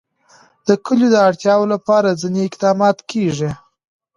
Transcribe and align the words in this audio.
د 0.67 0.69
کلیو 0.85 1.11
د 1.13 1.15
اړتیاوو 1.27 1.71
لپاره 1.73 2.17
ځینې 2.21 2.39
اقدامات 2.43 2.97
کېږي. 3.11 3.51